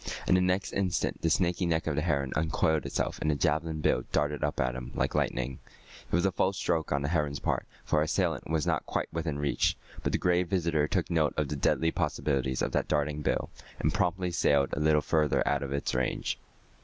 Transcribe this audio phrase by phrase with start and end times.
[0.27, 3.81] In the next instant the snaky neck of the heron uncoiled itself and the javelin
[3.81, 5.59] bill darted up at him like lightning.
[6.11, 9.09] It was a false stroke on the heron's part, for her assailant was not quite
[9.13, 9.77] within reach.
[10.01, 13.93] But the Gray Visitor took note of the deadly possibilities of that darting bill, and
[13.93, 16.39] promptly sailed a little further out of its range.